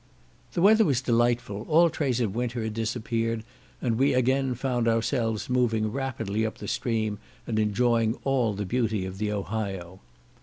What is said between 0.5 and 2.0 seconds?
The weather was delightful; all